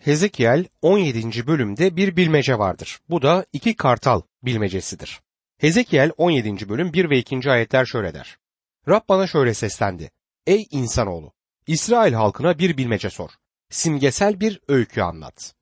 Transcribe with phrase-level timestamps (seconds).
[0.00, 1.46] Hezekiel 17.
[1.46, 2.98] bölümde bir bilmece vardır.
[3.10, 5.20] Bu da iki kartal bilmecesidir.
[5.58, 6.68] Hezekiel 17.
[6.68, 7.50] bölüm 1 ve 2.
[7.50, 8.38] ayetler şöyle der.
[8.88, 10.10] Rab bana şöyle seslendi.
[10.46, 11.32] Ey insanoğlu!
[11.66, 13.30] İsrail halkına bir bilmece sor.
[13.70, 15.54] Simgesel bir öykü anlat.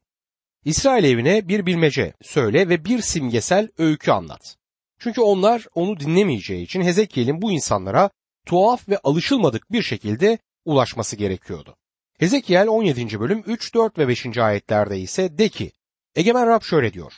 [0.65, 4.57] İsrail evine bir bilmece söyle ve bir simgesel öykü anlat.
[4.99, 8.11] Çünkü onlar onu dinlemeyeceği için Hezekiel'in bu insanlara
[8.47, 11.77] tuhaf ve alışılmadık bir şekilde ulaşması gerekiyordu.
[12.19, 13.21] Hezekiel 17.
[13.21, 14.38] bölüm 3, 4 ve 5.
[14.38, 15.72] ayetlerde ise de ki,
[16.14, 17.12] Egemen Rab şöyle diyor.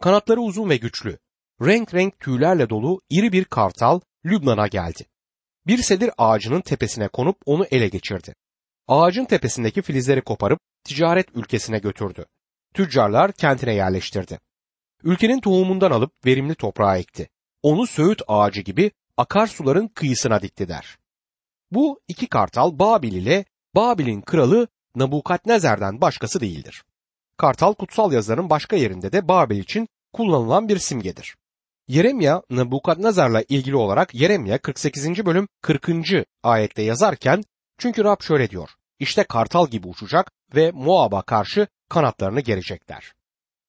[0.00, 1.18] Kanatları uzun ve güçlü,
[1.62, 5.06] renk renk tüylerle dolu iri bir kartal Lübnan'a geldi.
[5.66, 8.34] Bir sedir ağacının tepesine konup onu ele geçirdi.
[8.88, 12.26] Ağacın tepesindeki filizleri koparıp ticaret ülkesine götürdü.
[12.74, 14.38] Tüccarlar kentine yerleştirdi.
[15.02, 17.28] Ülkenin tohumundan alıp verimli toprağa ekti.
[17.62, 20.96] Onu söğüt ağacı gibi akarsuların kıyısına dikti der.
[21.70, 23.44] Bu iki kartal Babil ile
[23.76, 26.84] Babil'in kralı Nabukadnezer'den başkası değildir.
[27.36, 31.36] Kartal kutsal yazıların başka yerinde de Babil için kullanılan bir simgedir.
[31.88, 35.26] Yeremya Nabukadnezar'la ilgili olarak Yeremya 48.
[35.26, 35.88] bölüm 40.
[36.42, 37.42] ayette yazarken
[37.78, 38.70] çünkü Rab şöyle diyor.
[38.98, 43.12] İşte kartal gibi uçacak ve Moab'a karşı kanatlarını gerecekler.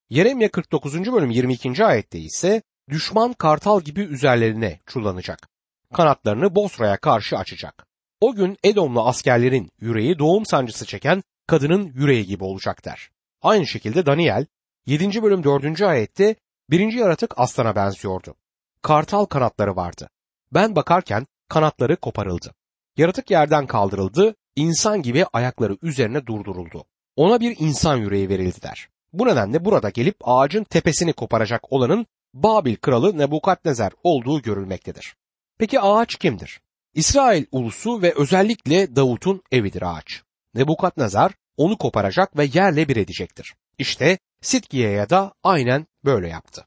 [0.09, 0.93] Yeremya 49.
[1.13, 1.85] bölüm 22.
[1.85, 5.47] ayette ise düşman kartal gibi üzerlerine çullanacak.
[5.93, 7.87] Kanatlarını Bosra'ya karşı açacak.
[8.21, 13.09] O gün Edomlu askerlerin yüreği doğum sancısı çeken kadının yüreği gibi olacak der.
[13.41, 14.45] Aynı şekilde Daniel
[14.85, 15.23] 7.
[15.23, 15.81] bölüm 4.
[15.81, 16.35] ayette
[16.69, 18.35] birinci yaratık aslana benziyordu.
[18.81, 20.09] Kartal kanatları vardı.
[20.53, 22.53] Ben bakarken kanatları koparıldı.
[22.97, 26.85] Yaratık yerden kaldırıldı, insan gibi ayakları üzerine durduruldu.
[27.15, 28.89] Ona bir insan yüreği verildi der.
[29.13, 35.15] Bu nedenle burada gelip ağacın tepesini koparacak olanın Babil kralı Nebukadnezer olduğu görülmektedir.
[35.57, 36.61] Peki ağaç kimdir?
[36.93, 40.23] İsrail ulusu ve özellikle Davut'un evidir ağaç.
[40.55, 43.55] Nebukadnezar onu koparacak ve yerle bir edecektir.
[43.77, 46.65] İşte Sitkiye'ye da aynen böyle yaptı.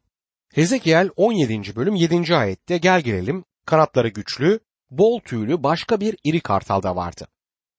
[0.55, 1.77] Hezekiel 17.
[1.77, 2.37] bölüm 7.
[2.37, 4.61] ayette gel gelelim kanatları güçlü,
[4.91, 7.27] bol tüylü başka bir iri kartal da vardı.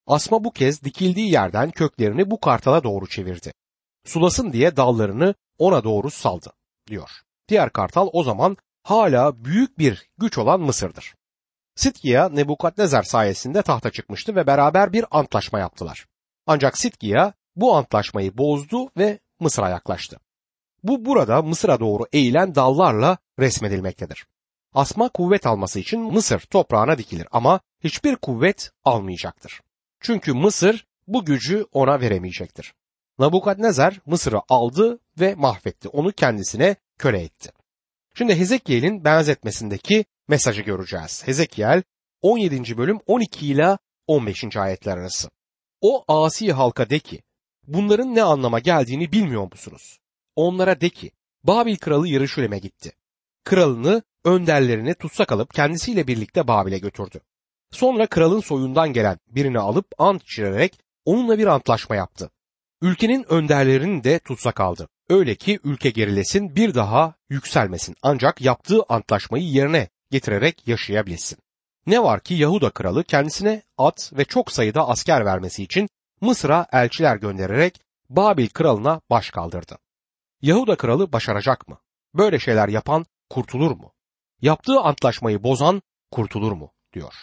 [0.07, 3.53] Asma bu kez dikildiği yerden köklerini bu kartala doğru çevirdi.
[4.05, 6.53] Sulasın diye dallarını ona doğru saldı,
[6.87, 7.09] diyor.
[7.49, 11.13] Diğer kartal o zaman hala büyük bir güç olan Mısır'dır.
[11.81, 16.05] Sitkiya Nebukadnezar sayesinde tahta çıkmıştı ve beraber bir antlaşma yaptılar.
[16.47, 20.19] Ancak Sitkiya bu antlaşmayı bozdu ve Mısır'a yaklaştı.
[20.83, 24.25] Bu burada Mısır'a doğru eğilen dallarla resmedilmektedir.
[24.73, 29.61] Asma kuvvet alması için Mısır toprağına dikilir ama hiçbir kuvvet almayacaktır.
[29.99, 32.73] Çünkü Mısır bu gücü ona veremeyecektir.
[33.19, 35.89] Nabukadnezar Mısır'ı aldı ve mahvetti.
[35.89, 37.51] Onu kendisine köle etti.
[38.13, 41.27] Şimdi Hezekiel'in benzetmesindeki mesajı göreceğiz.
[41.27, 41.83] Hezekiel
[42.21, 42.77] 17.
[42.77, 43.77] bölüm 12 ile
[44.07, 44.57] 15.
[44.57, 45.29] ayetler arası.
[45.81, 47.21] O asi halka de ki,
[47.67, 49.99] bunların ne anlama geldiğini bilmiyor musunuz?
[50.35, 51.11] Onlara de ki,
[51.43, 52.91] Babil kralı Yarışülem'e gitti.
[53.43, 57.19] Kralını, önderlerini tutsak alıp kendisiyle birlikte Babil'e götürdü.
[57.71, 62.31] Sonra kralın soyundan gelen birini alıp ant içirerek onunla bir antlaşma yaptı.
[62.81, 64.87] Ülkenin önderlerini de tutsak aldı.
[65.09, 71.39] Öyle ki ülke gerilesin bir daha yükselmesin ancak yaptığı antlaşmayı yerine getirerek yaşayabilsin.
[71.87, 75.89] Ne var ki Yahuda kralı kendisine at ve çok sayıda asker vermesi için
[76.21, 79.77] Mısır'a elçiler göndererek Babil kralına baş kaldırdı.
[80.41, 81.77] Yahuda kralı başaracak mı?
[82.13, 83.93] Böyle şeyler yapan kurtulur mu?
[84.41, 86.73] Yaptığı antlaşmayı bozan kurtulur mu?
[86.93, 87.13] diyor.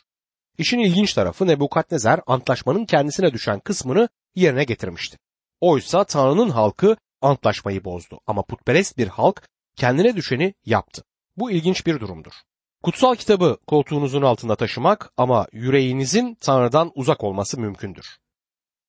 [0.59, 5.19] İşin ilginç tarafı Nebukadnezar antlaşmanın kendisine düşen kısmını yerine getirmişti.
[5.61, 11.05] Oysa Tanrı'nın halkı antlaşmayı bozdu ama putperest bir halk kendine düşeni yaptı.
[11.37, 12.33] Bu ilginç bir durumdur.
[12.89, 18.19] Kutsal kitabı koltuğunuzun altında taşımak ama yüreğinizin Tanrı'dan uzak olması mümkündür.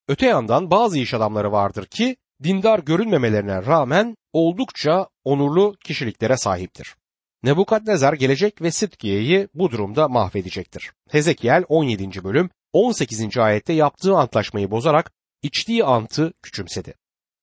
[0.08, 6.96] Öte yandan bazı iş adamları vardır ki dindar görünmemelerine rağmen oldukça onurlu kişiliklere sahiptir.
[7.44, 10.92] Nebukadnezar gelecek ve Sitkiye'yi bu durumda mahvedecektir.
[11.10, 12.24] Hezekiel 17.
[12.24, 13.38] bölüm 18.
[13.38, 15.12] ayette yaptığı antlaşmayı bozarak
[15.42, 16.94] içtiği antı küçümsedi.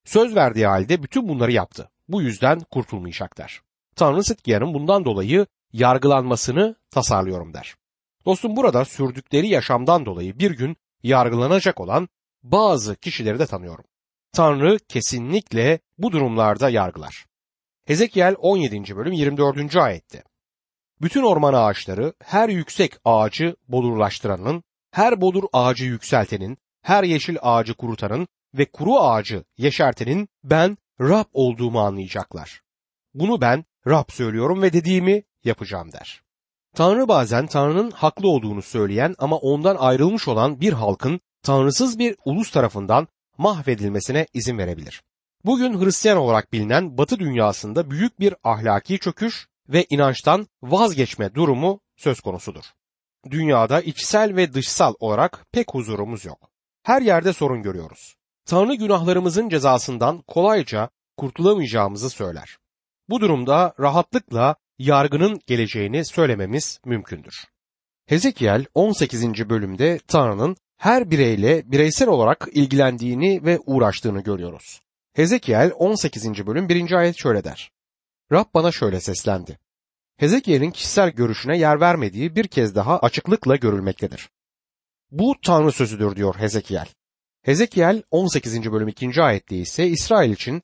[0.04, 1.90] Söz verdiği halde bütün bunları yaptı.
[2.08, 3.62] Bu yüzden kurtulmayacaklar.
[3.96, 7.74] Tanrı Sitkiye'nin bundan dolayı yargılanmasını tasarlıyorum der.
[8.26, 12.08] Dostum burada sürdükleri yaşamdan dolayı bir gün yargılanacak olan
[12.42, 13.84] bazı kişileri de tanıyorum.
[14.32, 17.26] Tanrı kesinlikle bu durumlarda yargılar.
[17.86, 18.96] Hezekiel 17.
[18.96, 19.76] bölüm 24.
[19.76, 20.22] ayette.
[21.00, 28.28] Bütün orman ağaçları her yüksek ağacı bodurlaştıranın, her bodur ağacı yükseltenin, her yeşil ağacı kurutanın
[28.54, 32.60] ve kuru ağacı yeşertenin ben Rab olduğumu anlayacaklar.
[33.14, 36.22] Bunu ben Rab söylüyorum ve dediğimi yapacağım der.
[36.74, 42.50] Tanrı bazen Tanrı'nın haklı olduğunu söyleyen ama ondan ayrılmış olan bir halkın tanrısız bir ulus
[42.50, 43.08] tarafından
[43.38, 45.02] mahvedilmesine izin verebilir.
[45.44, 52.20] Bugün Hristiyan olarak bilinen Batı dünyasında büyük bir ahlaki çöküş ve inançtan vazgeçme durumu söz
[52.20, 52.64] konusudur.
[53.30, 56.50] Dünyada içsel ve dışsal olarak pek huzurumuz yok.
[56.82, 58.16] Her yerde sorun görüyoruz.
[58.46, 62.58] Tanrı günahlarımızın cezasından kolayca kurtulamayacağımızı söyler.
[63.08, 67.34] Bu durumda rahatlıkla yargının geleceğini söylememiz mümkündür.
[68.06, 69.48] Hezekiel 18.
[69.48, 74.80] bölümde Tanrı'nın her bireyle bireysel olarak ilgilendiğini ve uğraştığını görüyoruz.
[75.12, 76.46] Hezekiel 18.
[76.46, 76.92] bölüm 1.
[76.92, 77.70] ayet şöyle der.
[78.32, 79.58] Rab bana şöyle seslendi.
[80.16, 84.28] Hezekiel'in kişisel görüşüne yer vermediği bir kez daha açıklıkla görülmektedir.
[85.10, 86.86] Bu Tanrı sözüdür diyor Hezekiel.
[87.42, 88.72] Hezekiel 18.
[88.72, 89.22] bölüm 2.
[89.22, 90.62] ayette ise İsrail için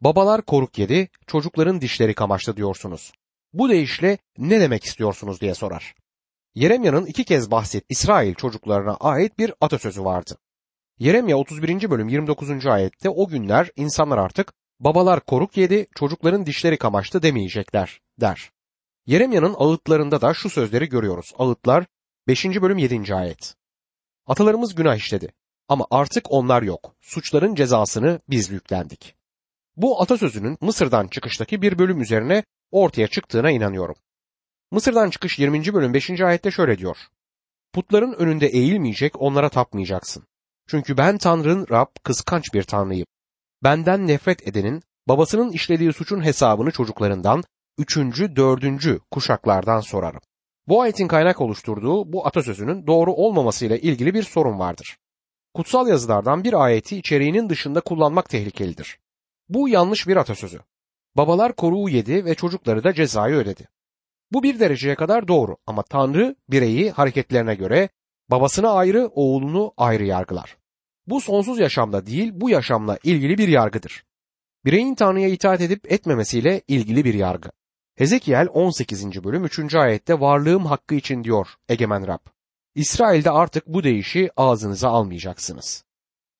[0.00, 3.12] babalar koruk yedi, çocukların dişleri kamaştı diyorsunuz.
[3.54, 5.94] Bu deyişle ne demek istiyorsunuz diye sorar.
[6.54, 10.38] Yeremya'nın iki kez bahset İsrail çocuklarına ait bir atasözü vardı.
[10.98, 11.90] Yeremya 31.
[11.90, 12.66] bölüm 29.
[12.66, 18.50] ayette o günler insanlar artık babalar koruk yedi, çocukların dişleri kamaştı demeyecekler der.
[19.06, 21.32] Yeremya'nın ağıtlarında da şu sözleri görüyoruz.
[21.38, 21.86] Ağıtlar
[22.28, 22.44] 5.
[22.44, 23.14] bölüm 7.
[23.14, 23.54] ayet.
[24.26, 25.32] Atalarımız günah işledi
[25.68, 26.96] ama artık onlar yok.
[27.00, 29.14] Suçların cezasını biz yüklendik.
[29.76, 33.96] Bu atasözünün Mısır'dan çıkıştaki bir bölüm üzerine ortaya çıktığına inanıyorum.
[34.70, 35.74] Mısır'dan çıkış 20.
[35.74, 36.20] bölüm 5.
[36.20, 36.96] ayette şöyle diyor.
[37.72, 40.24] Putların önünde eğilmeyecek, onlara tapmayacaksın.
[40.66, 43.06] Çünkü ben Tanrı'nın Rab, kıskanç bir Tanrıyım.
[43.62, 47.44] Benden nefret edenin, babasının işlediği suçun hesabını çocuklarından,
[47.78, 50.20] üçüncü, dördüncü kuşaklardan sorarım.
[50.68, 54.98] Bu ayetin kaynak oluşturduğu bu atasözünün doğru olmamasıyla ilgili bir sorun vardır.
[55.54, 58.98] Kutsal yazılardan bir ayeti içeriğinin dışında kullanmak tehlikelidir.
[59.48, 60.60] Bu yanlış bir atasözü.
[61.16, 63.68] Babalar koruğu yedi ve çocukları da cezayı ödedi.
[64.32, 67.88] Bu bir dereceye kadar doğru ama Tanrı bireyi hareketlerine göre
[68.30, 70.56] babasına ayrı, oğlunu ayrı yargılar.
[71.06, 74.04] Bu sonsuz yaşamda değil, bu yaşamla ilgili bir yargıdır.
[74.64, 77.50] Bireyin Tanrı'ya itaat edip etmemesiyle ilgili bir yargı.
[77.96, 79.24] Hezekiel 18.
[79.24, 79.74] bölüm 3.
[79.74, 82.26] ayette varlığım hakkı için diyor Egemen Rab.
[82.74, 85.84] İsrail'de artık bu deyişi ağzınıza almayacaksınız.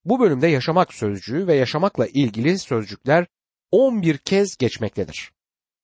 [0.05, 3.27] Bu bölümde yaşamak sözcüğü ve yaşamakla ilgili sözcükler
[3.75, 5.31] 11 kez geçmektedir.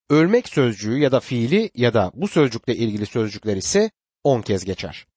[0.09, 3.91] Ölmek sözcüğü ya da fiili ya da bu sözcükle ilgili sözcükler ise
[4.23, 5.07] 10 kez geçer.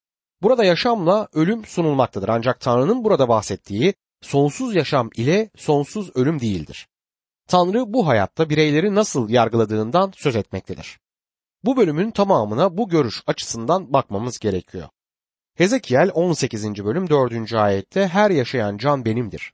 [0.42, 6.88] Burada yaşamla ölüm sunulmaktadır ancak Tanrı'nın burada bahsettiği sonsuz yaşam ile sonsuz ölüm değildir.
[7.48, 10.98] Tanrı bu hayatta bireyleri nasıl yargıladığından söz etmektedir.
[11.64, 14.88] Bu bölümün tamamına bu görüş açısından bakmamız gerekiyor.
[15.54, 16.84] Hezekiel 18.
[16.84, 17.52] bölüm 4.
[17.52, 19.52] ayette her yaşayan can benimdir.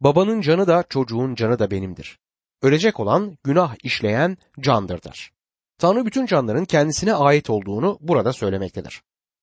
[0.00, 2.18] Babanın canı da çocuğun canı da benimdir.
[2.64, 5.30] Ölecek olan günah işleyen candır der.
[5.78, 9.02] Tanrı bütün canların kendisine ait olduğunu burada söylemektedir.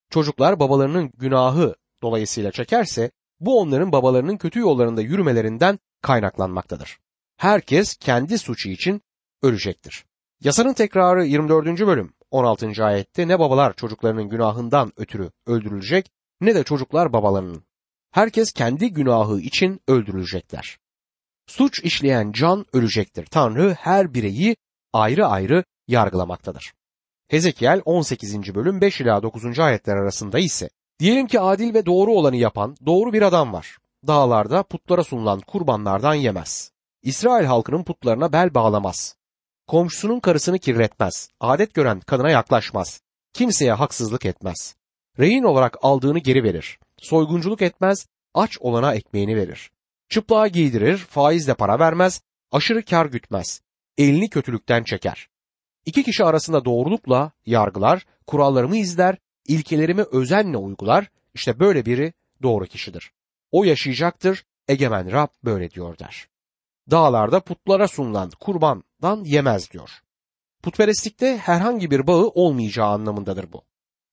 [0.10, 6.98] Çocuklar babalarının günahı dolayısıyla çekerse bu onların babalarının kötü yollarında yürümelerinden kaynaklanmaktadır.
[7.38, 9.02] Herkes kendi suçu için
[9.42, 10.06] ölecektir.
[10.44, 11.66] Yasanın tekrarı 24.
[11.66, 12.86] bölüm 16.
[12.86, 17.64] ayette ne babalar çocuklarının günahından ötürü öldürülecek ne de çocuklar babalarının.
[18.12, 20.81] Herkes kendi günahı için öldürülecekler.
[21.52, 23.26] Suç işleyen can ölecektir.
[23.26, 24.56] Tanrı her bireyi
[24.94, 26.74] ayrı ayrı yargılamaktadır.
[27.28, 28.56] Hezekiel 18.
[28.56, 29.60] bölüm 5 ila 9.
[29.60, 30.70] ayetler arasında ise
[31.00, 33.78] diyelim ki adil ve doğru olanı yapan doğru bir adam var.
[34.08, 36.72] Dağlarda putlara sunulan kurbanlardan yemez.
[37.02, 39.16] İsrail halkının putlarına bel bağlamaz.
[39.68, 41.30] Komşusunun karısını kirletmez.
[41.40, 43.02] Adet gören kadına yaklaşmaz.
[43.34, 44.76] Kimseye haksızlık etmez.
[45.20, 46.80] Rehin olarak aldığını geri verir.
[46.98, 48.08] Soygunculuk etmez.
[48.34, 49.72] Aç olana ekmeğini verir.
[50.12, 53.62] Çıplığa giydirir, faizle para vermez, aşırı kar gütmez.
[53.98, 55.28] Elini kötülükten çeker.
[55.86, 61.12] İki kişi arasında doğrulukla yargılar, kurallarımı izler, ilkelerimi özenle uygular.
[61.34, 63.12] İşte böyle biri doğru kişidir.
[63.52, 66.28] O yaşayacaktır, egemen Rab böyle diyor der.
[66.92, 69.90] Dağlarda putlara sunulan kurbandan yemez diyor.
[70.64, 73.64] Putperestlikte herhangi bir bağı olmayacağı anlamındadır bu.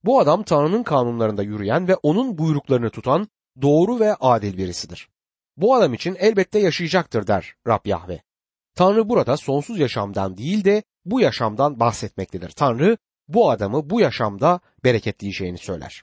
[0.04, 3.28] Bu adam Tanrı'nın kanunlarında yürüyen ve onun buyruklarını tutan
[3.62, 5.08] doğru ve adil birisidir.
[5.58, 8.22] Bu adam için elbette yaşayacaktır der Rab Yahve.
[8.74, 12.50] Tanrı burada sonsuz yaşamdan değil de bu yaşamdan bahsetmektedir.
[12.50, 12.98] Tanrı
[13.28, 16.02] bu adamı bu yaşamda bereketleyeceğini söyler.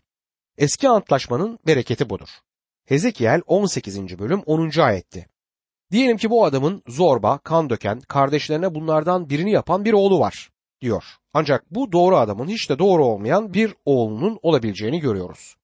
[0.58, 2.30] Eski antlaşmanın bereketi budur.
[2.86, 4.20] Hezekiel 18.
[4.20, 4.80] bölüm 10.
[4.80, 5.28] ayetti.
[5.92, 10.50] Diyelim ki bu adamın zorba, kan döken, kardeşlerine bunlardan birini yapan bir oğlu var
[10.82, 11.04] diyor.
[11.34, 15.56] Ancak bu doğru adamın hiç de doğru olmayan bir oğlunun olabileceğini görüyoruz.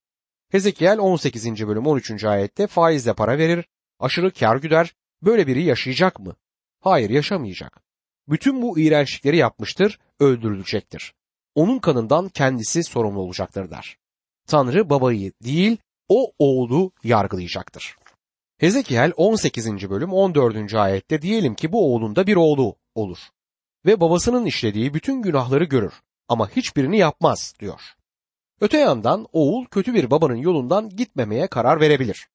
[0.50, 1.68] Hezekiel 18.
[1.68, 2.24] bölüm 13.
[2.24, 3.66] ayette faizle para verir,
[4.02, 6.36] aşırı kar güder, böyle biri yaşayacak mı?
[6.80, 7.82] Hayır yaşamayacak.
[8.30, 11.14] Bütün bu iğrençlikleri yapmıştır, öldürülecektir.
[11.56, 13.98] Onun kanından kendisi sorumlu olacaktır der.
[14.48, 15.78] Tanrı babayı değil,
[16.10, 17.96] o oğlu yargılayacaktır.
[18.58, 19.90] Hezekiel 18.
[19.90, 20.74] bölüm 14.
[20.74, 23.18] ayette diyelim ki bu oğlunda bir oğlu olur
[23.86, 25.94] ve babasının işlediği bütün günahları görür
[26.28, 27.82] ama hiçbirini yapmaz diyor.
[28.62, 32.28] Öte yandan oğul kötü bir babanın yolundan gitmemeye karar verebilir.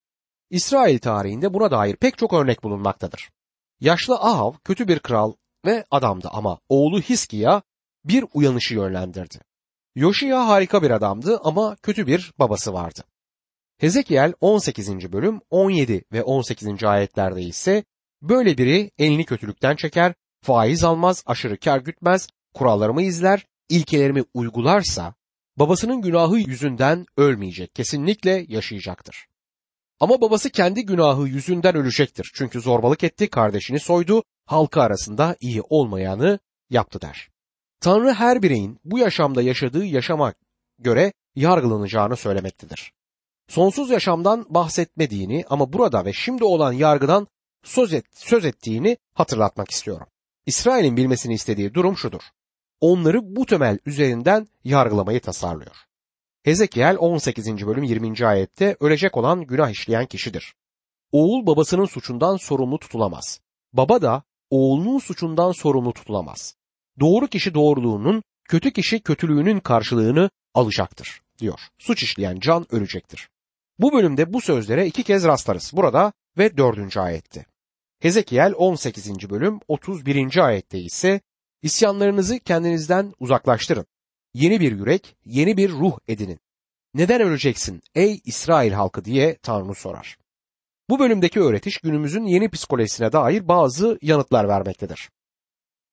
[0.50, 3.30] İsrail tarihinde buna dair pek çok örnek bulunmaktadır.
[3.80, 5.32] Yaşlı Ahav kötü bir kral
[5.66, 7.62] ve adamdı ama oğlu Hiskiya
[8.04, 9.38] bir uyanışı yönlendirdi.
[9.94, 13.04] Yoşiya harika bir adamdı ama kötü bir babası vardı.
[13.78, 15.12] Hezekiel 18.
[15.12, 16.84] bölüm 17 ve 18.
[16.84, 17.84] ayetlerde ise
[18.22, 25.14] böyle biri elini kötülükten çeker, faiz almaz, aşırı kar gütmez, kurallarımı izler, ilkelerimi uygularsa
[25.56, 29.26] babasının günahı yüzünden ölmeyecek, kesinlikle yaşayacaktır.
[30.00, 32.30] Ama babası kendi günahı yüzünden ölecektir.
[32.34, 36.38] Çünkü zorbalık etti, kardeşini soydu, halkı arasında iyi olmayanı
[36.70, 37.28] yaptı der.
[37.80, 40.34] Tanrı her bireyin bu yaşamda yaşadığı yaşama
[40.78, 42.92] göre yargılanacağını söylemektedir.
[43.48, 47.26] Sonsuz yaşamdan bahsetmediğini ama burada ve şimdi olan yargıdan
[47.64, 50.06] söz, et, söz ettiğini hatırlatmak istiyorum.
[50.46, 52.22] İsrail'in bilmesini istediği durum şudur.
[52.80, 55.76] Onları bu temel üzerinden yargılamayı tasarlıyor.
[56.46, 57.66] Hezekiel 18.
[57.66, 58.26] bölüm 20.
[58.26, 60.54] ayette ölecek olan günah işleyen kişidir.
[61.12, 63.40] Oğul babasının suçundan sorumlu tutulamaz.
[63.72, 66.54] Baba da oğlunun suçundan sorumlu tutulamaz.
[67.00, 71.60] Doğru kişi doğruluğunun, kötü kişi kötülüğünün karşılığını alacaktır diyor.
[71.78, 73.28] Suç işleyen can ölecektir.
[73.78, 75.70] Bu bölümde bu sözlere iki kez rastlarız.
[75.72, 77.46] Burada ve dördüncü ayette.
[78.00, 79.30] Hezekiel 18.
[79.30, 80.46] bölüm 31.
[80.46, 81.20] ayette ise
[81.62, 83.86] İsyanlarınızı kendinizden uzaklaştırın.
[84.36, 86.38] Yeni bir yürek, yeni bir ruh edinin.
[86.94, 90.18] Neden öleceksin ey İsrail halkı diye Tanrı sorar.
[90.90, 95.10] Bu bölümdeki öğretiş günümüzün yeni psikolojisine dair bazı yanıtlar vermektedir.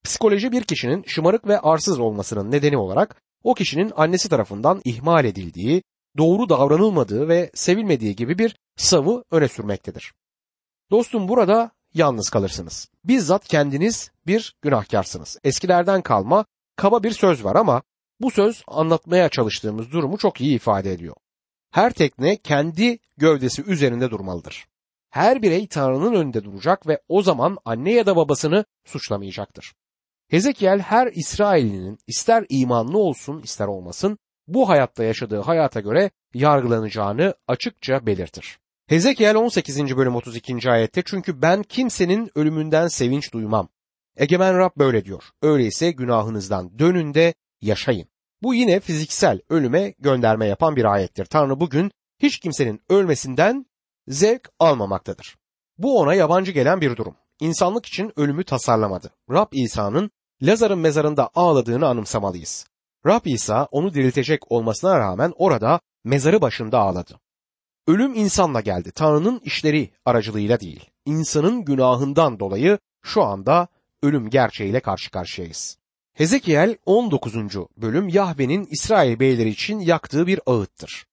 [0.04, 5.84] Psikoloji bir kişinin şımarık ve arsız olmasının nedeni olarak o kişinin annesi tarafından ihmal edildiği,
[6.18, 10.14] doğru davranılmadığı ve sevilmediği gibi bir savı öne sürmektedir.
[10.92, 12.90] Dostum burada yalnız kalırsınız.
[13.04, 15.38] Bizzat kendiniz bir günahkarsınız.
[15.44, 16.46] Eskilerden kalma
[16.76, 17.82] kaba bir söz var ama
[18.20, 21.15] bu söz anlatmaya çalıştığımız durumu çok iyi ifade ediyor.
[21.72, 24.65] Her tekne kendi gövdesi üzerinde durmalıdır.
[25.10, 29.74] Her birey Tanrı'nın önünde duracak ve o zaman anne ya da babasını suçlamayacaktır.
[30.29, 34.17] Hezekiel her İsrailinin ister imanlı olsun ister olmasın
[34.48, 38.58] bu hayatta yaşadığı hayata göre yargılanacağını açıkça belirtir.
[38.88, 39.98] Hezekiel 18.
[39.98, 40.72] bölüm 32.
[40.72, 43.70] ayette çünkü ben kimsenin ölümünden sevinç duymam.
[44.17, 45.24] Egemen Rab böyle diyor.
[45.41, 48.08] Öyleyse günahınızdan dönün de yaşayın.
[48.41, 51.25] Bu yine fiziksel ölüme gönderme yapan bir ayettir.
[51.25, 53.65] Tanrı bugün hiç kimsenin ölmesinden
[54.08, 55.38] zevk almamaktadır.
[55.77, 57.15] Bu ona yabancı gelen bir durum.
[57.39, 59.10] İnsanlık için ölümü tasarlamadı.
[59.32, 62.67] Rab İsa'nın Lazar'ın mezarında ağladığını anımsamalıyız.
[63.05, 67.20] Rab İsa onu diriltecek olmasına rağmen orada mezarı başında ağladı.
[67.88, 68.91] Ölüm insanla geldi.
[68.91, 70.89] Tanrı'nın işleri aracılığıyla değil.
[71.05, 73.67] İnsanın günahından dolayı şu anda
[74.03, 75.77] ölüm gerçeğiyle karşı karşıyayız.
[76.13, 77.36] Hezekiel 19.
[77.77, 81.05] bölüm Yahve'nin İsrail beyleri için yaktığı bir ağıttır.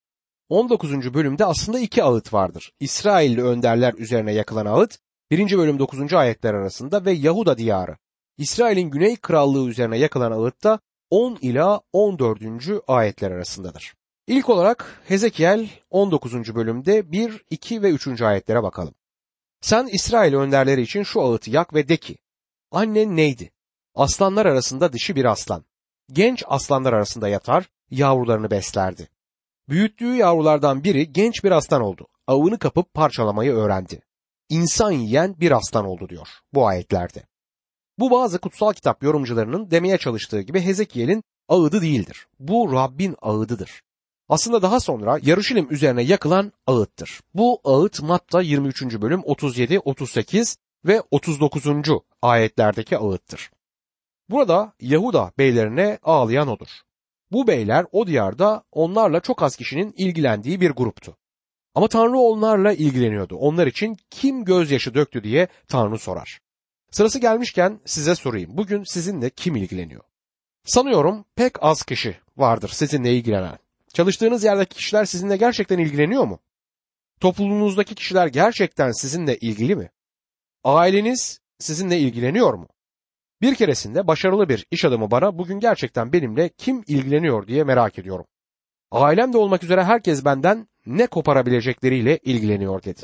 [0.49, 1.15] 19.
[1.15, 2.73] bölümde aslında iki ağıt vardır.
[2.81, 4.99] İsrailli önderler üzerine yakılan ağıt,
[5.31, 5.59] 1.
[5.59, 6.13] bölüm 9.
[6.13, 7.97] ayetler arasında ve Yahuda diyarı.
[8.39, 10.81] İsrail'in güney krallığı üzerine yakılan ağıt da
[11.11, 12.43] 10 ila 14.
[12.89, 13.95] ayetler arasındadır.
[14.27, 16.55] İlk olarak Hezekiel 19.
[16.55, 18.23] bölümde 1, 2 ve 3.
[18.23, 18.95] ayetlere bakalım.
[19.61, 22.17] Sen İsrail önderleri için şu ağıtı yak ve de ki,
[22.71, 23.51] annen neydi?
[24.01, 25.65] Aslanlar arasında dişi bir aslan.
[26.13, 29.09] Genç aslanlar arasında yatar, yavrularını beslerdi.
[29.69, 32.07] Büyüttüğü yavrulardan biri genç bir aslan oldu.
[32.27, 34.03] Avını kapıp parçalamayı öğrendi.
[34.49, 37.23] İnsan yiyen bir aslan oldu diyor bu ayetlerde.
[37.99, 42.27] Bu bazı kutsal kitap yorumcularının demeye çalıştığı gibi Hezekiel'in ağıdı değildir.
[42.39, 43.83] Bu Rabbin ağıdıdır
[44.29, 47.21] aslında daha sonra Yarışilim üzerine yakılan ağıttır.
[47.35, 48.83] Bu ağıt Matta 23.
[48.83, 51.65] bölüm 37, 38 ve 39.
[52.23, 53.51] ayetlerdeki ağıttır.
[54.31, 56.69] Burada Yahuda beylerine ağlayan odur.
[57.33, 61.17] Bu beyler o diyarda onlarla çok az kişinin ilgilendiği bir gruptu.
[61.75, 63.37] Ama Tanrı onlarla ilgileniyordu.
[63.37, 66.41] Onlar için kim gözyaşı döktü diye Tanrı sorar.
[66.91, 68.57] Sırası gelmişken size sorayım.
[68.57, 70.03] Bugün sizinle kim ilgileniyor?
[70.65, 73.59] Sanıyorum pek az kişi vardır sizinle ilgilenen.
[73.95, 76.41] Çalıştığınız yerdeki kişiler sizinle gerçekten ilgileniyor mu?
[77.21, 79.91] Topluluğunuzdaki kişiler gerçekten sizinle ilgili mi?
[80.65, 82.69] Aileniz sizinle ilgileniyor mu?
[83.43, 88.27] Bir keresinde başarılı bir iş adamı bana bugün gerçekten benimle kim ilgileniyor diye merak ediyorum.
[88.91, 93.01] Ailem de olmak üzere herkes benden ne koparabilecekleriyle ilgileniyor dedi.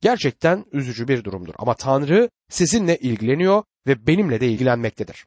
[0.00, 5.26] Gerçekten üzücü bir durumdur ama Tanrı sizinle ilgileniyor ve benimle de ilgilenmektedir.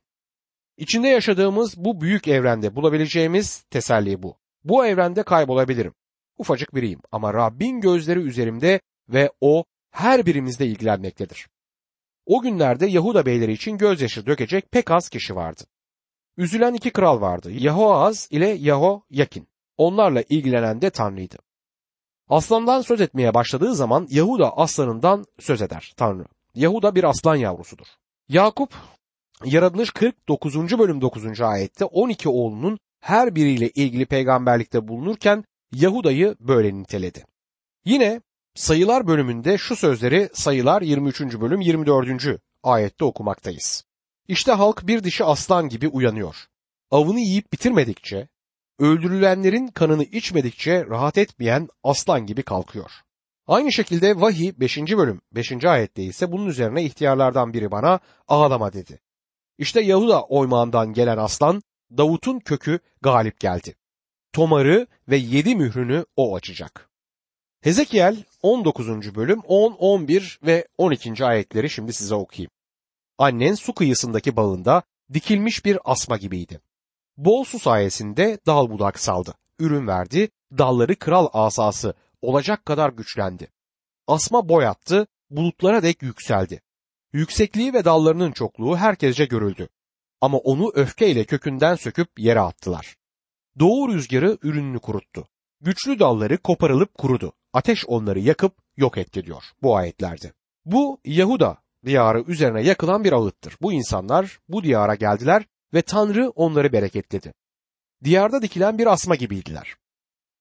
[0.77, 4.37] İçinde yaşadığımız bu büyük evrende bulabileceğimiz teselli bu.
[4.63, 5.93] Bu evrende kaybolabilirim.
[6.37, 11.47] Ufacık biriyim ama Rabbin gözleri üzerimde ve o her birimizle ilgilenmektedir.
[12.29, 15.63] O günlerde Yahuda beyleri için gözyaşı dökecek pek az kişi vardı.
[16.37, 17.51] Üzülen iki kral vardı.
[17.51, 19.47] Yahoaz ile Yahoyakin.
[19.77, 21.37] Onlarla ilgilenen de Tanrı'ydı.
[22.27, 26.25] Aslandan söz etmeye başladığı zaman Yahuda aslanından söz eder Tanrı.
[26.55, 27.87] Yahuda bir aslan yavrusudur.
[28.27, 28.73] Yakup
[29.45, 30.79] Yaratılış 49.
[30.79, 31.41] bölüm 9.
[31.41, 37.25] ayette 12 oğlunun her biriyle ilgili peygamberlikte bulunurken Yahuda'yı böyle niteledi.
[37.85, 38.21] Yine
[38.55, 41.21] sayılar bölümünde şu sözleri sayılar 23.
[41.21, 42.41] bölüm 24.
[42.63, 43.83] ayette okumaktayız.
[44.27, 46.35] İşte halk bir dişi aslan gibi uyanıyor.
[46.91, 48.27] Avını yiyip bitirmedikçe,
[48.79, 52.91] öldürülenlerin kanını içmedikçe rahat etmeyen aslan gibi kalkıyor.
[53.47, 54.77] Aynı şekilde vahiy 5.
[54.77, 55.65] bölüm 5.
[55.65, 58.99] ayette ise bunun üzerine ihtiyarlardan biri bana ağlama dedi.
[59.57, 61.61] İşte Yahuda oymağından gelen aslan
[61.97, 63.75] Davut'un kökü galip geldi.
[64.33, 66.88] Tomarı ve yedi mührünü o açacak.
[67.61, 69.15] Hezekiel 19.
[69.15, 71.25] bölüm 10, 11 ve 12.
[71.25, 72.51] ayetleri şimdi size okuyayım.
[73.17, 76.61] Annen su kıyısındaki bağında dikilmiş bir asma gibiydi.
[77.17, 83.51] Bol su sayesinde dal budak saldı, ürün verdi, dalları kral asası olacak kadar güçlendi.
[84.07, 86.61] Asma boy attı, bulutlara dek yükseldi.
[87.13, 89.69] Yüksekliği ve dallarının çokluğu herkesce görüldü.
[90.21, 92.95] Ama onu öfkeyle kökünden söküp yere attılar.
[93.59, 95.27] Doğu rüzgarı ürününü kuruttu.
[95.61, 97.33] Güçlü dalları koparılıp kurudu.
[97.53, 100.33] Ateş onları yakıp yok etti diyor bu ayetlerde.
[100.65, 103.57] Bu Yahuda diyarı üzerine yakılan bir ağıttır.
[103.61, 107.33] Bu insanlar bu diyara geldiler ve Tanrı onları bereketledi.
[108.03, 109.75] Diyarda dikilen bir asma gibiydiler.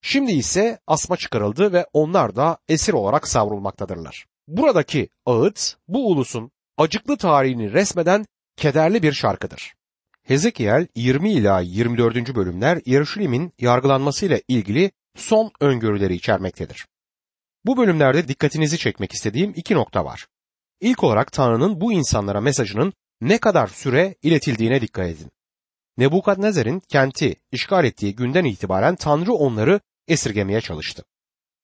[0.03, 4.27] Şimdi ise asma çıkarıldı ve onlar da esir olarak savrulmaktadırlar.
[4.49, 9.75] Buradaki ağıt bu ulusun acıklı tarihini resmeden kederli bir şarkıdır.
[10.23, 12.35] Hezekiel 20 ila 24.
[12.35, 16.87] bölümler Yeruşalim'in yargılanmasıyla ilgili son öngörüleri içermektedir.
[17.65, 20.27] Bu bölümlerde dikkatinizi çekmek istediğim iki nokta var.
[20.81, 25.31] İlk olarak Tanrı'nın bu insanlara mesajının ne kadar süre iletildiğine dikkat edin.
[25.97, 31.05] Nebukadnezar'ın kenti işgal ettiği günden itibaren Tanrı onları esirgemeye çalıştı.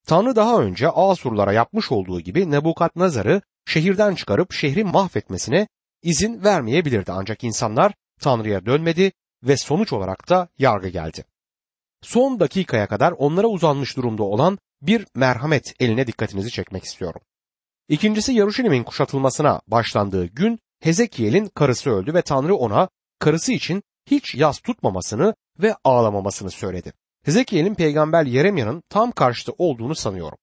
[0.06, 5.68] Tanrı daha önce Asurlara yapmış olduğu gibi Nebukadnezar'ı şehirden çıkarıp şehri mahvetmesine
[6.02, 11.24] izin vermeyebilirdi ancak insanlar Tanrı'ya dönmedi ve sonuç olarak da yargı geldi.
[12.04, 17.20] Son dakikaya kadar onlara uzanmış durumda olan bir merhamet eline dikkatinizi çekmek istiyorum.
[17.88, 22.88] İkincisi Yaruşilim'in kuşatılmasına başlandığı gün Hezekiel'in karısı öldü ve Tanrı ona
[23.18, 26.92] karısı için hiç yas tutmamasını ve ağlamamasını söyledi.
[27.22, 30.38] Hezekiel'in peygamber Yeremya'nın tam karşıtı olduğunu sanıyorum.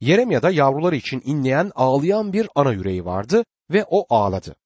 [0.00, 4.56] Yeremya'da yavruları için inleyen ağlayan bir ana yüreği vardı ve o ağladı.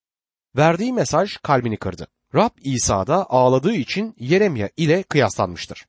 [0.56, 2.06] Verdiği mesaj kalbini kırdı.
[2.34, 5.86] Rab İsa'da ağladığı için Yeremya ile kıyaslanmıştır.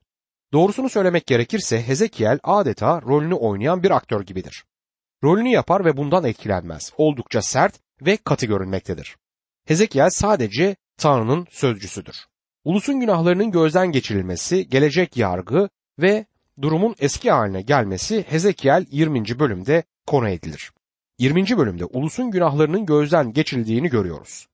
[0.53, 4.63] Doğrusunu söylemek gerekirse Hezekiel adeta rolünü oynayan bir aktör gibidir.
[5.23, 6.93] Rolünü yapar ve bundan etkilenmez.
[6.97, 9.17] Oldukça sert ve katı görünmektedir.
[9.65, 12.15] Hezekiel sadece Tanrı'nın sözcüsüdür.
[12.63, 16.25] Ulusun günahlarının gözden geçirilmesi, gelecek yargı ve
[16.61, 19.39] durumun eski haline gelmesi Hezekiel 20.
[19.39, 20.71] bölümde konu edilir.
[21.19, 21.57] 20.
[21.57, 24.47] bölümde ulusun günahlarının gözden geçirildiğini görüyoruz.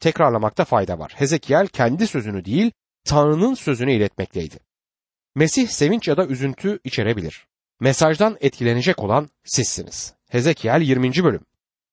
[0.00, 1.12] Tekrarlamakta fayda var.
[1.16, 2.72] Hezekiel kendi sözünü değil,
[3.04, 4.71] Tanrı'nın sözünü iletmekteydi.
[5.34, 7.46] Mesih sevinç ya da üzüntü içerebilir.
[7.80, 10.14] Mesajdan etkilenecek olan sizsiniz.
[10.30, 11.24] Hezekiel 20.
[11.24, 11.44] bölüm.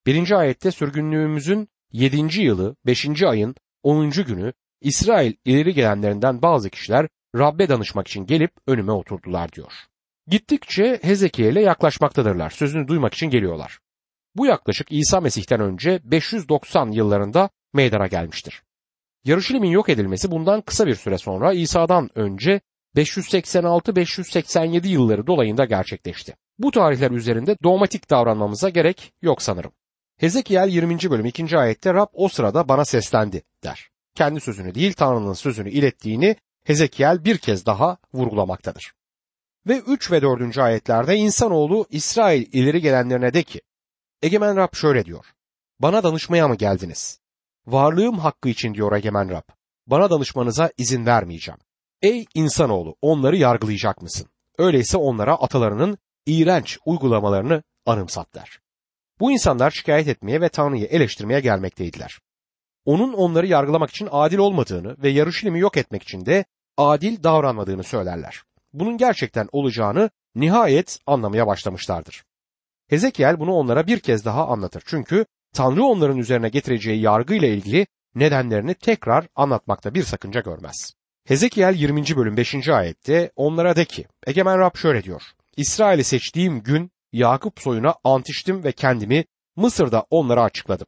[0.06, 0.32] 1.
[0.32, 2.42] ayette sürgünlüğümüzün 7.
[2.42, 3.24] yılı 5.
[3.24, 4.10] ayın 10.
[4.10, 9.74] günü İsrail ileri gelenlerinden bazı kişiler Rabbe danışmak için gelip önüme oturdular diyor.
[10.28, 12.50] Gittikçe Hezekiel'e yaklaşmaktadırlar.
[12.50, 13.80] Sözünü duymak için geliyorlar.
[14.36, 18.64] Bu yaklaşık İsa Mesih'ten önce 590 yıllarında meydana gelmiştir.
[19.26, 22.62] Yarışilimin yok edilmesi bundan kısa bir süre sonra İsa'dan önce
[22.96, 26.36] 586-587 yılları dolayında gerçekleşti.
[26.60, 29.72] Bu tarihler üzerinde dogmatik davranmamıza gerek yok sanırım.
[30.18, 30.98] Hezekiel 20.
[31.12, 31.58] bölüm 2.
[31.58, 33.90] ayette Rab o sırada bana seslendi der.
[34.16, 38.94] Kendi sözünü değil Tanrı'nın sözünü ilettiğini Hezekiel bir kez daha vurgulamaktadır.
[39.68, 40.58] Ve 3 ve 4.
[40.58, 43.62] ayetlerde insanoğlu İsrail ileri gelenlerine de ki
[44.22, 45.26] Egemen Rab şöyle diyor.
[45.80, 47.20] Bana danışmaya mı geldiniz?
[47.66, 49.50] Varlığım hakkı için diyor Egemen Rab.
[49.88, 51.60] Bana danışmanıza izin vermeyeceğim.
[52.02, 54.28] Ey insanoğlu onları yargılayacak mısın?
[54.58, 58.60] Öyleyse onlara atalarının iğrenç uygulamalarını anımsat der.
[59.20, 62.20] Bu insanlar şikayet etmeye ve Tanrı'yı eleştirmeye gelmekteydiler.
[62.86, 66.46] Onun onları yargılamak için adil olmadığını ve yarışılımı yok etmek için de
[66.78, 68.44] adil davranmadığını söylerler.
[68.74, 72.24] Bunun gerçekten olacağını nihayet anlamaya başlamışlardır.
[72.88, 74.84] Hezekiel bunu onlara bir kez daha anlatır.
[74.86, 80.99] Çünkü Tanrı onların üzerine getireceği yargı ile ilgili nedenlerini tekrar anlatmakta bir sakınca görmez.
[81.26, 82.04] Hezekiel 20.
[82.16, 82.70] bölüm 5.
[82.70, 85.22] ayette onlara de ki Egemen Rab şöyle diyor.
[85.58, 90.88] İsrail'i seçtiğim gün Yakup soyuna ant içtim ve kendimi Mısır'da onlara açıkladım.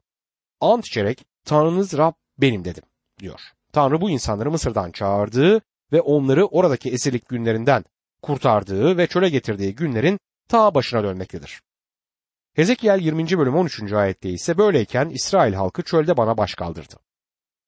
[0.61, 2.83] Ant içerek Tanrınız Rab benim dedim
[3.19, 3.39] diyor.
[3.73, 7.85] Tanrı bu insanları Mısır'dan çağırdığı ve onları oradaki esirlik günlerinden
[8.21, 11.61] kurtardığı ve çöle getirdiği günlerin ta başına dönmektedir.
[12.53, 13.37] Hezekiel 20.
[13.37, 13.93] bölüm 13.
[13.93, 16.95] ayette ise böyleyken İsrail halkı çölde bana baş kaldırdı.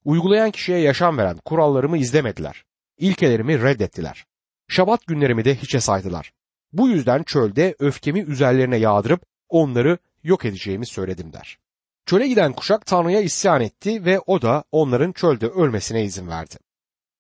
[0.06, 2.66] Uygulayan kişiye yaşam veren kurallarımı izlemediler.
[2.98, 4.26] İlkelerimi reddettiler.
[4.68, 6.32] Şabat günlerimi de hiçe saydılar.
[6.74, 11.58] Bu yüzden çölde öfkemi üzerlerine yağdırıp onları yok edeceğimi söyledim der.
[12.06, 16.56] Çöle giden kuşak Tanrı'ya isyan etti ve o da onların çölde ölmesine izin verdi.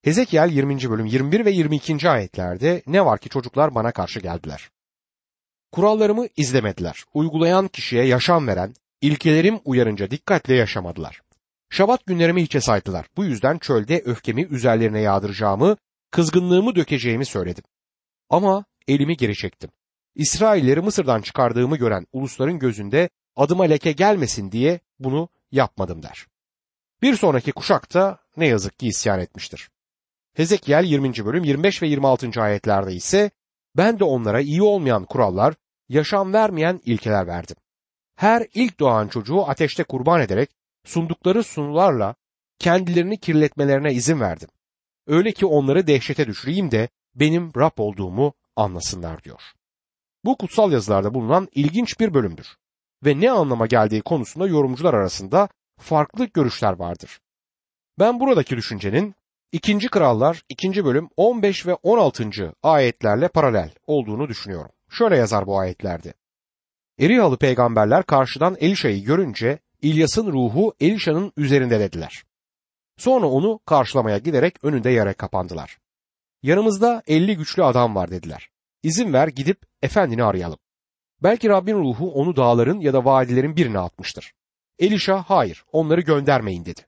[0.02, 0.90] Hezekiel 20.
[0.90, 2.10] bölüm 21 ve 22.
[2.10, 4.70] ayetlerde ne var ki çocuklar bana karşı geldiler.
[5.72, 7.04] Kurallarımı izlemediler.
[7.14, 11.22] Uygulayan kişiye yaşam veren, ilkelerim uyarınca dikkatle yaşamadılar.
[11.74, 13.06] Şabat günlerimi hiçe saydılar.
[13.18, 15.78] Bu yüzden çölde öfkemi üzerlerine yağdıracağımı,
[16.12, 17.64] kızgınlığımı dökeceğimi söyledim.
[18.30, 19.70] Ama elimi geri çektim.
[20.16, 26.28] İsrailleri Mısır'dan çıkardığımı gören ulusların gözünde adıma leke gelmesin diye bunu yapmadım der.
[27.02, 29.70] Bir sonraki kuşak da ne yazık ki isyan etmiştir.
[30.34, 31.26] Hezekiel 20.
[31.26, 32.42] bölüm 25 ve 26.
[32.42, 33.32] ayetlerde ise
[33.78, 35.54] ben de onlara iyi olmayan kurallar,
[35.90, 37.58] yaşam vermeyen ilkeler verdim.
[38.16, 40.50] Her ilk doğan çocuğu ateşte kurban ederek
[40.86, 42.16] sundukları sunularla
[42.60, 44.50] kendilerini kirletmelerine izin verdim.
[45.08, 49.42] Öyle ki onları dehşete düşüreyim de benim Rab olduğumu anlasınlar diyor.
[50.26, 52.48] Bu kutsal yazılarda bulunan ilginç bir bölümdür
[53.06, 57.20] ve ne anlama geldiği konusunda yorumcular arasında farklı görüşler vardır.
[58.00, 59.16] Ben buradaki düşüncenin
[59.52, 59.78] 2.
[59.78, 60.86] Krallar 2.
[60.86, 62.54] bölüm 15 ve 16.
[62.64, 64.72] ayetlerle paralel olduğunu düşünüyorum.
[64.90, 66.14] Şöyle yazar bu ayetlerde.
[67.00, 72.24] Erihalı peygamberler karşıdan Elişa'yı görünce İlyas'ın ruhu Elişa'nın üzerinde dediler.
[72.98, 75.78] Sonra onu karşılamaya giderek önünde yere kapandılar.
[76.44, 78.50] Yanımızda elli güçlü adam var dediler.
[78.84, 80.60] İzin ver gidip efendini arayalım.
[81.24, 84.34] Belki Rabbin ruhu onu dağların ya da vadilerin birine atmıştır.
[84.80, 86.82] Elişa hayır onları göndermeyin dedi.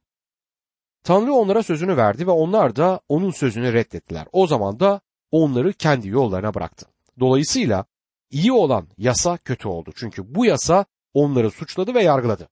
[1.03, 4.27] Tanrı onlara sözünü verdi ve onlar da onun sözünü reddettiler.
[4.31, 6.85] O zaman da onları kendi yollarına bıraktı.
[7.19, 7.85] Dolayısıyla
[8.31, 9.91] iyi olan yasa kötü oldu.
[9.95, 12.49] Çünkü bu yasa onları suçladı ve yargıladı.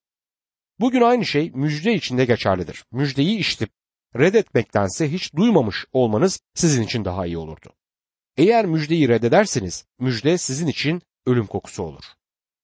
[0.84, 2.86] Bugün aynı şey müjde içinde geçerlidir.
[2.92, 3.70] Müjdeyi işitip
[4.16, 7.74] reddetmektense hiç duymamış olmanız sizin için daha iyi olurdu.
[8.38, 12.04] Eğer müjdeyi reddederseniz müjde sizin için ölüm kokusu olur.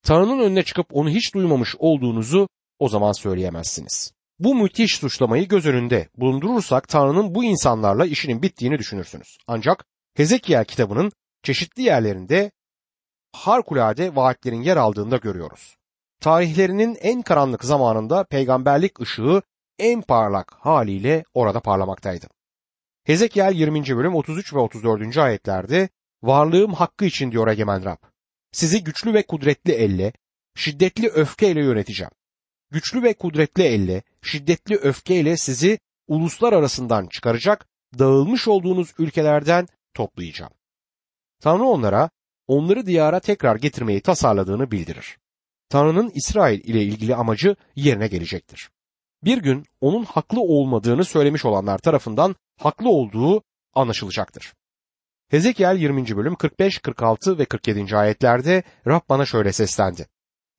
[0.04, 4.14] Tanrı'nın önüne çıkıp onu hiç duymamış olduğunuzu o zaman söyleyemezsiniz.
[4.40, 9.38] Bu müthiş suçlamayı göz önünde bulundurursak Tanrı'nın bu insanlarla işinin bittiğini düşünürsünüz.
[9.48, 11.12] Ancak Hezekiel kitabının
[11.44, 12.52] çeşitli yerlerinde
[13.34, 15.79] harikulade vaatlerin yer aldığında görüyoruz.
[16.20, 19.42] Tarihlerinin en karanlık zamanında peygamberlik ışığı
[19.80, 22.28] en parlak haliyle orada parlamaktaydı.
[23.04, 23.98] Hezekiel 20.
[23.98, 25.18] bölüm 33 ve 34.
[25.18, 25.90] ayetlerde
[26.24, 27.98] varlığım hakkı için diyor egemen Rab.
[28.52, 30.14] Sizi güçlü ve kudretli elle,
[30.56, 32.12] şiddetli öfkeyle yöneteceğim.
[32.72, 37.68] Güçlü ve kudretli elle, şiddetli öfkeyle sizi uluslar arasından çıkaracak,
[38.00, 40.54] dağılmış olduğunuz ülkelerden toplayacağım.
[41.42, 42.10] Tanrı onlara,
[42.48, 45.18] onları diyara tekrar getirmeyi tasarladığını bildirir.
[45.70, 48.70] Tanrı'nın İsrail ile ilgili amacı yerine gelecektir.
[49.24, 54.54] Bir gün onun haklı olmadığını söylemiş olanlar tarafından haklı olduğu anlaşılacaktır.
[55.30, 56.18] Hezekiel 20.
[56.18, 57.98] bölüm 45, 46 ve 47.
[57.98, 60.08] ayetlerde Rab bana şöyle seslendi.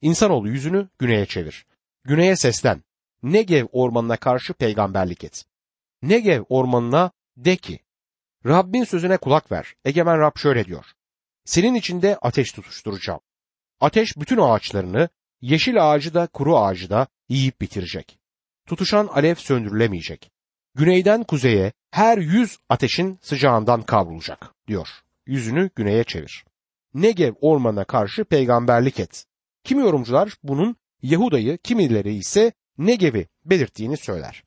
[0.01, 1.66] İnsanoğlu yüzünü güneye çevir.
[2.05, 2.83] Güneye seslen.
[3.23, 5.44] Negev ormanına karşı peygamberlik et.
[6.03, 7.81] Negev ormanına de ki,
[8.46, 9.75] Rabbin sözüne kulak ver.
[9.85, 10.85] Egemen Rab şöyle diyor.
[11.44, 13.20] Senin içinde ateş tutuşturacağım.
[13.81, 15.09] Ateş bütün ağaçlarını,
[15.40, 18.19] yeşil ağacı da kuru ağacı da yiyip bitirecek.
[18.66, 20.31] Tutuşan alev söndürülemeyecek.
[20.75, 24.88] Güneyden kuzeye her yüz ateşin sıcağından kavrulacak diyor.
[25.27, 26.45] Yüzünü güneye çevir.
[26.95, 29.25] Negev ormanına karşı peygamberlik et.
[29.64, 34.45] Kimi yorumcular bunun Yahuda'yı, kimileri ise Negev'i belirttiğini söyler.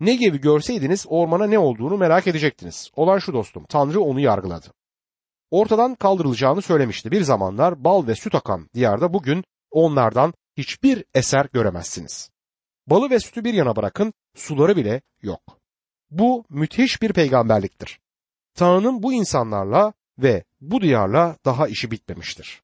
[0.00, 2.90] Negev'i görseydiniz ormana ne olduğunu merak edecektiniz.
[2.96, 4.66] Olan şu dostum, Tanrı onu yargıladı.
[5.50, 7.10] Ortadan kaldırılacağını söylemişti.
[7.10, 12.30] Bir zamanlar bal ve süt akan diyarda bugün onlardan hiçbir eser göremezsiniz.
[12.86, 15.40] Balı ve sütü bir yana bırakın, suları bile yok.
[16.10, 18.00] Bu müthiş bir peygamberliktir.
[18.54, 22.56] Tanrı'nın bu insanlarla ve bu diyarla daha işi bitmemiştir.